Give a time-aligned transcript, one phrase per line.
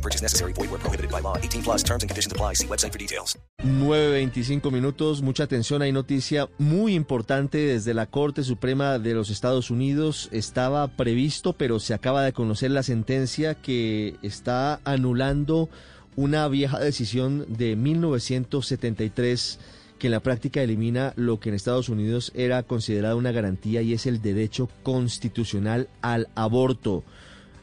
[0.00, 0.52] Purchase necessary.
[0.52, 1.36] Void where prohibited by law.
[1.36, 2.54] 18 plus terms and conditions apply.
[2.54, 3.36] See website for details.
[3.62, 9.70] 9.25 minutos, mucha atención, hay noticia muy importante desde la Corte Suprema de los Estados
[9.70, 10.30] Unidos.
[10.32, 15.68] Estaba previsto, pero se acaba de conocer la sentencia que está anulando
[16.16, 19.58] una vieja decisión de 1973
[19.98, 23.92] que en la práctica elimina lo que en Estados Unidos era considerada una garantía y
[23.92, 27.04] es el derecho constitucional al aborto.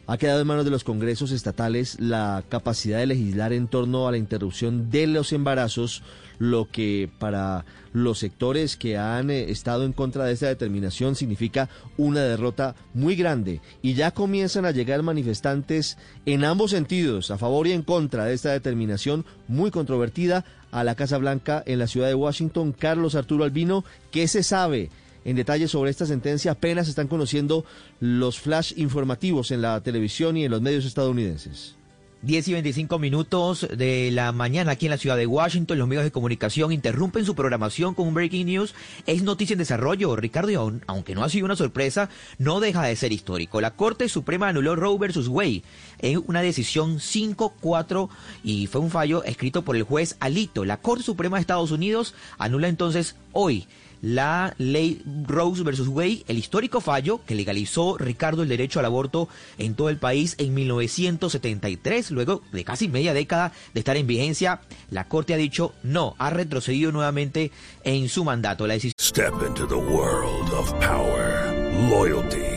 [0.09, 4.11] Ha quedado en manos de los congresos estatales la capacidad de legislar en torno a
[4.11, 6.01] la interrupción de los embarazos,
[6.39, 11.67] lo que para los sectores que han eh, estado en contra de esta determinación significa
[11.97, 13.59] una derrota muy grande.
[13.81, 18.33] Y ya comienzan a llegar manifestantes en ambos sentidos, a favor y en contra de
[18.33, 22.71] esta determinación muy controvertida, a la Casa Blanca en la ciudad de Washington.
[22.71, 24.89] Carlos Arturo Albino, ¿qué se sabe?
[25.27, 26.51] En detalle sobre esta sentencia.
[26.51, 27.65] Apenas están conociendo
[27.99, 31.75] los flash informativos en la televisión y en los medios estadounidenses.
[32.23, 36.03] 10 y 25 minutos de la mañana aquí en la ciudad de Washington, los medios
[36.03, 38.73] de comunicación interrumpen su programación con un breaking news.
[39.05, 42.95] Es noticia en desarrollo, Ricardo, y aunque no ha sido una sorpresa, no deja de
[42.95, 43.61] ser histórico.
[43.61, 45.61] La Corte Suprema anuló Roe versus Wade
[45.99, 48.09] en una decisión 5-4
[48.43, 50.65] y fue un fallo escrito por el juez Alito.
[50.65, 53.67] La Corte Suprema de Estados Unidos anula entonces hoy
[54.01, 59.29] la ley Rose versus Wade, el histórico fallo que legalizó Ricardo el derecho al aborto
[59.57, 64.61] en todo el país en 1973, luego de casi media década de estar en vigencia,
[64.89, 67.51] la Corte ha dicho no, ha retrocedido nuevamente
[67.83, 68.67] en su mandato.
[68.67, 68.93] La decisión...
[68.99, 71.53] Step into the world of power,
[71.89, 72.56] loyalty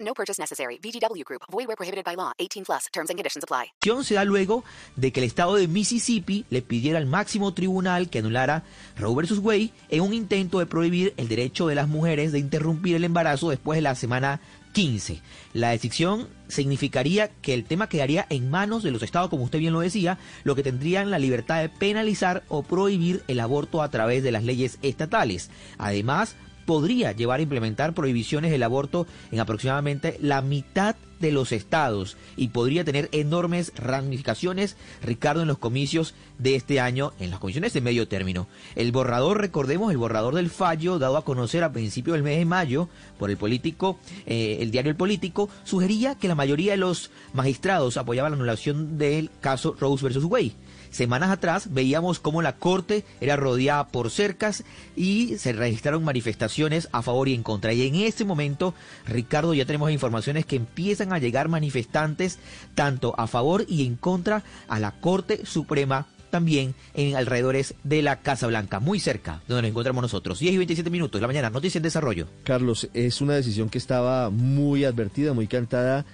[0.00, 0.78] No purchase necessary.
[0.78, 1.42] VGW Group.
[1.50, 2.32] Void where prohibited by law.
[2.38, 2.86] 18 plus.
[2.92, 3.72] Terms and conditions apply.
[4.04, 4.64] Se da luego
[4.96, 8.62] de que el estado de Mississippi le pidiera al máximo tribunal que anulara
[8.96, 12.96] Roe versus Wade en un intento de prohibir el derecho de las mujeres de interrumpir
[12.96, 14.40] el embarazo después de la semana
[14.72, 15.20] 15.
[15.54, 19.72] La decisión significaría que el tema quedaría en manos de los estados, como usted bien
[19.72, 24.22] lo decía, lo que tendrían la libertad de penalizar o prohibir el aborto a través
[24.22, 25.50] de las leyes estatales.
[25.78, 26.36] Además,
[26.68, 32.48] podría llevar a implementar prohibiciones del aborto en aproximadamente la mitad de los estados y
[32.48, 37.80] podría tener enormes ramificaciones, Ricardo, en los comicios de este año, en las comisiones de
[37.80, 38.46] medio término.
[38.76, 42.44] El borrador, recordemos, el borrador del fallo dado a conocer a principios del mes de
[42.44, 47.10] mayo por el político, eh, el diario El Político, sugería que la mayoría de los
[47.32, 50.54] magistrados apoyaban la anulación del caso Rose versus Wade.
[50.90, 54.64] Semanas atrás veíamos cómo la corte era rodeada por cercas
[54.96, 57.72] y se registraron manifestaciones a favor y en contra.
[57.72, 58.74] Y en este momento,
[59.06, 62.38] Ricardo, ya tenemos informaciones que empiezan a llegar manifestantes
[62.74, 68.20] tanto a favor y en contra a la Corte Suprema también en alrededores de la
[68.20, 70.38] Casa Blanca, muy cerca de donde nos encontramos nosotros.
[70.38, 72.26] 10 y 27 minutos de la mañana, noticia en desarrollo.
[72.44, 76.04] Carlos, es una decisión que estaba muy advertida, muy cantada.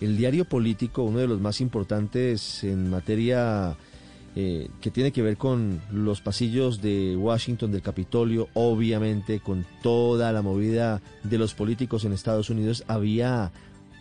[0.00, 3.76] El diario político, uno de los más importantes en materia
[4.36, 10.32] eh, que tiene que ver con los pasillos de Washington, del Capitolio, obviamente con toda
[10.32, 13.52] la movida de los políticos en Estados Unidos, había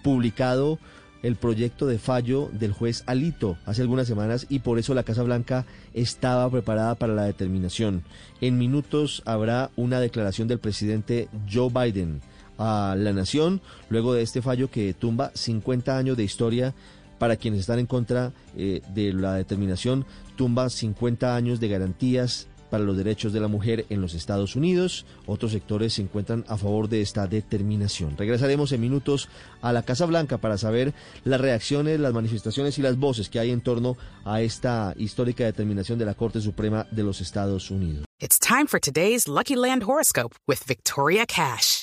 [0.04, 0.80] publicado
[1.24, 5.24] el proyecto de fallo del juez Alito hace algunas semanas y por eso la Casa
[5.24, 8.04] Blanca estaba preparada para la determinación.
[8.42, 12.22] En minutos habrá una declaración del presidente Joe Biden
[12.58, 16.74] a la nación luego de este fallo que tumba 50 años de historia
[17.18, 20.06] para quienes están en contra eh, de la determinación,
[20.36, 25.06] tumba 50 años de garantías para los derechos de la mujer en los Estados Unidos.
[25.28, 28.18] Otros sectores se encuentran a favor de esta determinación.
[28.18, 29.30] Regresaremos en minutos
[29.62, 30.92] a la Casa Blanca para saber
[31.24, 36.00] las reacciones, las manifestaciones y las voces que hay en torno a esta histórica determinación
[36.00, 38.06] de la Corte Suprema de los Estados Unidos.
[38.20, 41.83] It's time for today's Lucky Land horoscope with Victoria Cash.